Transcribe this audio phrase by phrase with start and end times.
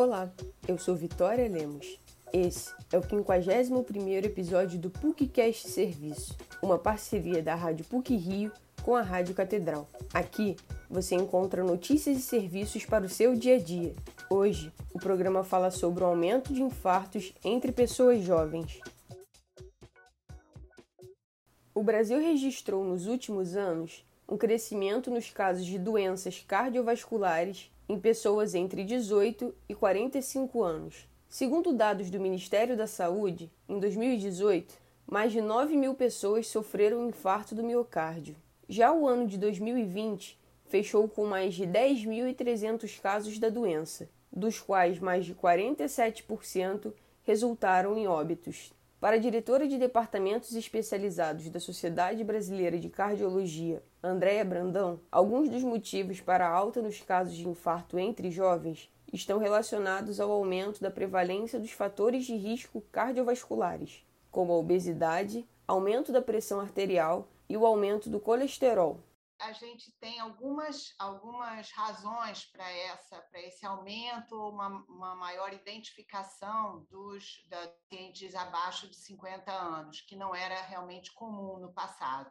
[0.00, 0.32] Olá,
[0.68, 1.98] eu sou Vitória Lemos.
[2.32, 8.52] Esse é o 51º episódio do PUCcast Serviço, uma parceria da Rádio PUC Rio
[8.84, 9.88] com a Rádio Catedral.
[10.14, 10.54] Aqui
[10.88, 13.92] você encontra notícias e serviços para o seu dia a dia.
[14.30, 18.78] Hoje, o programa fala sobre o aumento de infartos entre pessoas jovens.
[21.74, 28.54] O Brasil registrou nos últimos anos um crescimento nos casos de doenças cardiovasculares em pessoas
[28.54, 31.08] entre 18 e 45 anos.
[31.28, 34.74] Segundo dados do Ministério da Saúde, em 2018,
[35.06, 38.36] mais de 9 mil pessoas sofreram infarto do miocárdio.
[38.68, 44.98] Já o ano de 2020 fechou com mais de 10.300 casos da doença, dos quais
[44.98, 48.74] mais de 47% resultaram em óbitos.
[49.00, 55.62] Para a diretora de departamentos especializados da Sociedade Brasileira de Cardiologia, Andréa Brandão, alguns dos
[55.62, 60.90] motivos para a alta nos casos de infarto entre jovens estão relacionados ao aumento da
[60.90, 67.64] prevalência dos fatores de risco cardiovasculares, como a obesidade, aumento da pressão arterial e o
[67.64, 68.98] aumento do colesterol,
[69.38, 76.84] a gente tem algumas, algumas razões para essa para esse aumento, uma, uma maior identificação
[76.90, 82.30] dos pacientes abaixo de 50 anos, que não era realmente comum no passado.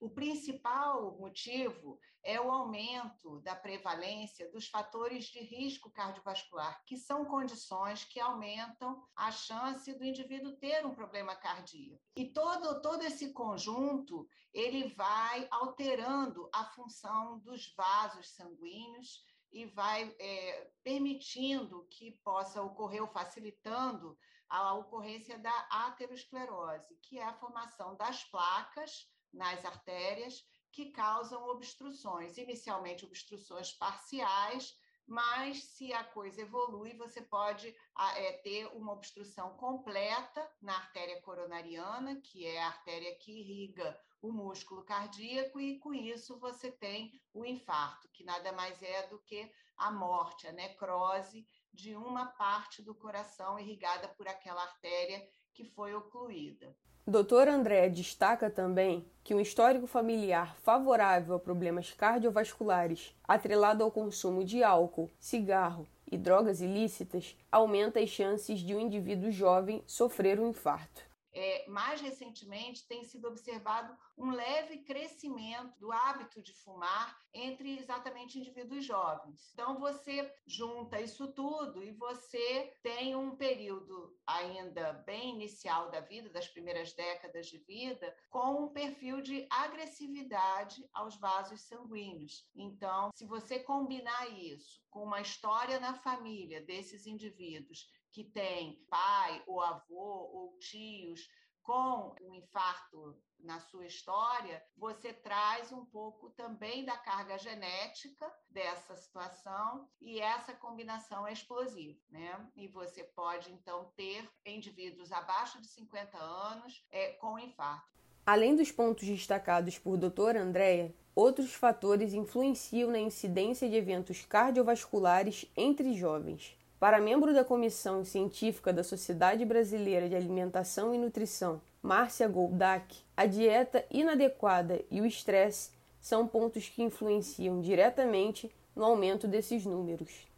[0.00, 7.24] O principal motivo é o aumento da prevalência dos fatores de risco cardiovascular, que são
[7.24, 12.00] condições que aumentam a chance do indivíduo ter um problema cardíaco.
[12.14, 20.14] E todo, todo esse conjunto, ele vai alterando a função dos vasos sanguíneos e vai
[20.20, 24.16] é, permitindo que possa ocorrer ou facilitando
[24.48, 32.36] a ocorrência da aterosclerose, que é a formação das placas nas artérias que causam obstruções,
[32.38, 34.76] inicialmente obstruções parciais,
[35.06, 37.74] mas se a coisa evolui, você pode
[38.16, 44.30] é, ter uma obstrução completa na artéria coronariana, que é a artéria que irriga o
[44.30, 49.50] músculo cardíaco, e com isso você tem o infarto, que nada mais é do que
[49.78, 55.24] a morte, a necrose de uma parte do coração irrigada por aquela artéria
[55.54, 56.74] que foi ocluída.
[57.06, 57.48] Dr.
[57.48, 64.62] André destaca também que um histórico familiar favorável a problemas cardiovasculares, atrelado ao consumo de
[64.62, 71.07] álcool, cigarro e drogas ilícitas, aumenta as chances de um indivíduo jovem sofrer um infarto.
[71.32, 78.38] É, mais recentemente, tem sido observado um leve crescimento do hábito de fumar entre exatamente
[78.38, 79.50] indivíduos jovens.
[79.52, 86.30] Então, você junta isso tudo e você tem um período ainda bem inicial da vida,
[86.30, 92.48] das primeiras décadas de vida, com um perfil de agressividade aos vasos sanguíneos.
[92.54, 99.42] Então, se você combinar isso com uma história na família desses indivíduos que tem pai
[99.46, 101.27] ou avô ou tios
[101.68, 108.96] com um infarto na sua história, você traz um pouco também da carga genética dessa
[108.96, 112.48] situação e essa combinação é explosiva, né?
[112.56, 117.86] E você pode então ter indivíduos abaixo de 50 anos é, com infarto.
[118.24, 125.44] Além dos pontos destacados por doutora Andréia, outros fatores influenciam na incidência de eventos cardiovasculares
[125.54, 126.57] entre jovens.
[126.78, 133.26] Para membro da Comissão Científica da Sociedade Brasileira de Alimentação e Nutrição, Márcia Goldak, a
[133.26, 140.28] dieta inadequada e o estresse são pontos que influenciam diretamente no aumento desses números.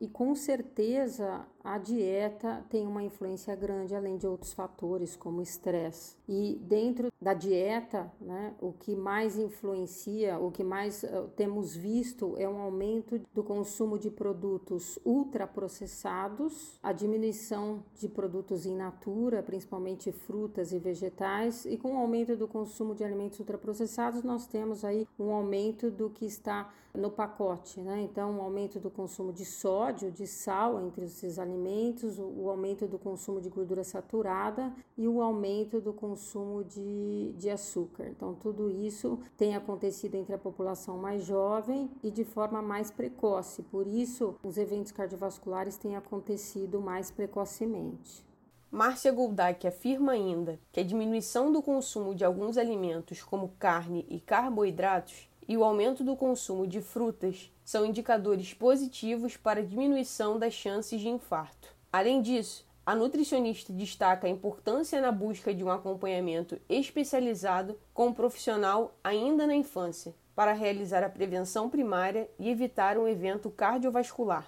[0.00, 6.16] E com certeza a dieta tem uma influência grande, além de outros fatores como estresse.
[6.28, 12.34] E dentro da dieta, né, o que mais influencia, o que mais uh, temos visto
[12.38, 20.12] é um aumento do consumo de produtos ultraprocessados, a diminuição de produtos in natura, principalmente
[20.12, 25.06] frutas e vegetais, e com o aumento do consumo de alimentos ultraprocessados, nós temos aí
[25.18, 28.02] um aumento do que está no pacote, né?
[28.02, 32.86] Então, um aumento do consumo de sódio, de sal entre esses alimentos alimentos, o aumento
[32.86, 38.08] do consumo de gordura saturada e o aumento do consumo de, de açúcar.
[38.08, 43.62] Então, tudo isso tem acontecido entre a população mais jovem e de forma mais precoce,
[43.62, 48.26] por isso, os eventos cardiovasculares têm acontecido mais precocemente.
[48.70, 54.20] Márcia Goldak afirma ainda que a diminuição do consumo de alguns alimentos, como carne e
[54.20, 60.52] carboidratos, e o aumento do consumo de frutas são indicadores positivos para a diminuição das
[60.52, 61.74] chances de infarto.
[61.90, 68.12] Além disso, a nutricionista destaca a importância na busca de um acompanhamento especializado com um
[68.12, 74.46] profissional ainda na infância, para realizar a prevenção primária e evitar um evento cardiovascular.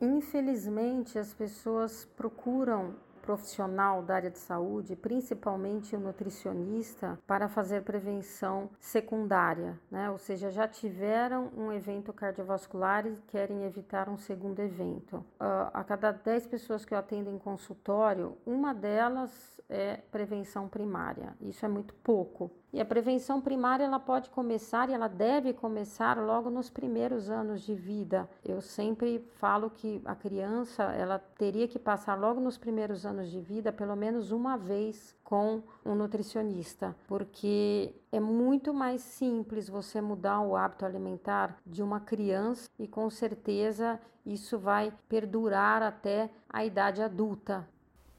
[0.00, 8.68] Infelizmente, as pessoas procuram profissional da área de saúde, principalmente o nutricionista, para fazer prevenção
[8.78, 10.10] secundária, né?
[10.10, 15.16] Ou seja, já tiveram um evento cardiovascular e querem evitar um segundo evento.
[15.40, 19.30] Uh, a cada 10 pessoas que eu atendo em consultório, uma delas
[19.70, 21.34] é prevenção primária.
[21.40, 22.50] Isso é muito pouco.
[22.72, 27.60] E a prevenção primária ela pode começar e ela deve começar logo nos primeiros anos
[27.60, 28.26] de vida.
[28.42, 33.40] Eu sempre falo que a criança ela teria que passar logo nos primeiros anos de
[33.40, 40.40] vida pelo menos uma vez com um nutricionista, porque é muito mais simples você mudar
[40.40, 47.02] o hábito alimentar de uma criança e com certeza isso vai perdurar até a idade
[47.02, 47.68] adulta.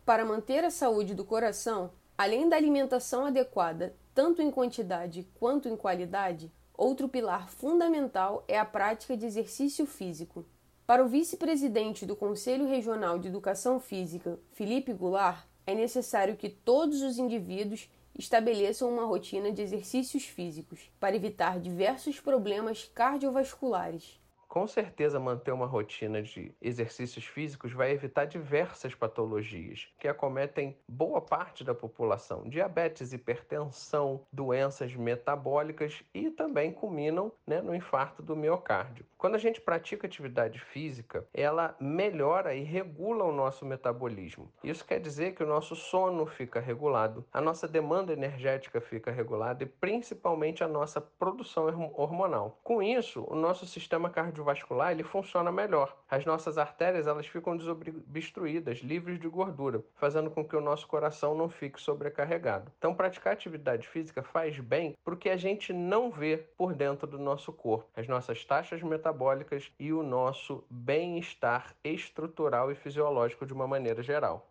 [0.06, 5.76] Para manter a saúde do coração, além da alimentação adequada, tanto em quantidade quanto em
[5.76, 10.46] qualidade, outro pilar fundamental é a prática de exercício físico.
[10.86, 17.02] Para o vice-presidente do Conselho Regional de Educação Física, Felipe Goulart, é necessário que todos
[17.02, 24.20] os indivíduos estabeleçam uma rotina de exercícios físicos para evitar diversos problemas cardiovasculares,
[24.54, 31.20] com certeza, manter uma rotina de exercícios físicos vai evitar diversas patologias que acometem boa
[31.20, 39.04] parte da população: diabetes, hipertensão, doenças metabólicas e também culminam né, no infarto do miocárdio.
[39.18, 44.52] Quando a gente pratica atividade física, ela melhora e regula o nosso metabolismo.
[44.64, 49.64] Isso quer dizer que o nosso sono fica regulado, a nossa demanda energética fica regulada
[49.64, 52.60] e principalmente a nossa produção hormonal.
[52.64, 55.98] Com isso, o nosso sistema cardiovascular cardiovascular ele funciona melhor.
[56.10, 61.36] As nossas artérias elas ficam desobstruídas, livres de gordura, fazendo com que o nosso coração
[61.36, 62.72] não fique sobrecarregado.
[62.78, 67.52] Então, praticar atividade física faz bem porque a gente não vê por dentro do nosso
[67.52, 74.04] corpo as nossas taxas metabólicas e o nosso bem-estar estrutural e fisiológico de uma maneira
[74.04, 74.50] geral.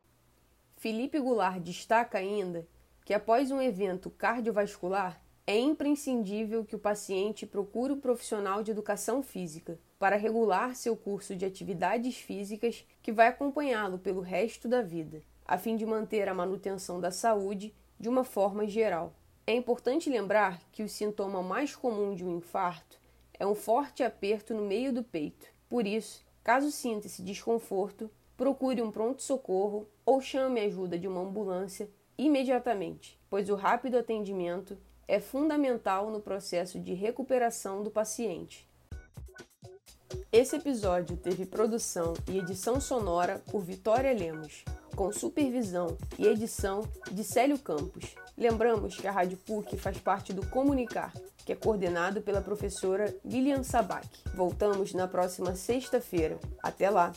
[0.76, 2.66] Felipe Goulart destaca ainda
[3.04, 8.70] que após um evento cardiovascular, é imprescindível que o paciente procure o um profissional de
[8.70, 14.82] educação física para regular seu curso de atividades físicas que vai acompanhá-lo pelo resto da
[14.82, 19.14] vida, a fim de manter a manutenção da saúde de uma forma geral.
[19.44, 23.00] É importante lembrar que o sintoma mais comum de um infarto
[23.36, 25.48] é um forte aperto no meio do peito.
[25.68, 31.20] Por isso, caso sinta esse desconforto, procure um pronto-socorro ou chame a ajuda de uma
[31.20, 38.68] ambulância imediatamente, pois o rápido atendimento é fundamental no processo de recuperação do paciente.
[40.30, 44.64] Esse episódio teve produção e edição sonora por Vitória Lemos,
[44.94, 48.14] com supervisão e edição de Célio Campos.
[48.36, 51.12] Lembramos que a Rádio PUC faz parte do Comunicar,
[51.44, 54.08] que é coordenado pela professora Lilian Sabac.
[54.34, 56.38] Voltamos na próxima sexta-feira.
[56.62, 57.12] Até lá!